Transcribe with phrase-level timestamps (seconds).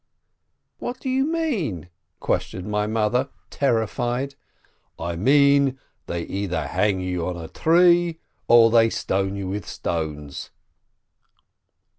[0.79, 1.87] "What do you mean?"
[2.19, 4.33] questioned my mother, ter rified.
[4.97, 5.77] "I mean,
[6.07, 10.49] they either hang you on a tree, or they stone you with stones."